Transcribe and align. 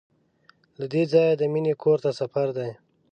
له 0.77 0.85
دې 0.93 1.03
ځایه 1.11 1.33
د 1.37 1.43
مینې 1.53 1.73
کور 1.83 1.97
ته 2.03 2.09
سفر 2.19 2.47
دی. 2.57 2.71